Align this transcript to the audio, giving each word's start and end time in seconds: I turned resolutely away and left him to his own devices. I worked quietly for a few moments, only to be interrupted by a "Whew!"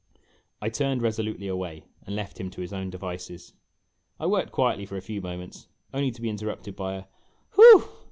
I 0.63 0.69
turned 0.69 1.03
resolutely 1.03 1.47
away 1.47 1.83
and 2.07 2.15
left 2.15 2.39
him 2.39 2.49
to 2.49 2.61
his 2.61 2.73
own 2.73 2.89
devices. 2.89 3.53
I 4.19 4.25
worked 4.25 4.51
quietly 4.51 4.87
for 4.87 4.97
a 4.97 4.99
few 5.03 5.21
moments, 5.21 5.67
only 5.93 6.09
to 6.09 6.21
be 6.23 6.27
interrupted 6.31 6.75
by 6.75 6.95
a 6.95 7.03
"Whew!" 7.53 7.87